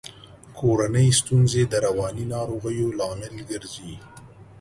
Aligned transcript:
کورنۍ 0.57 1.09
ستونزي 1.19 1.63
د 1.67 1.73
رواني 1.85 2.25
ناروغیو 2.35 2.87
لامل 2.97 3.35
ګرزي. 3.49 3.93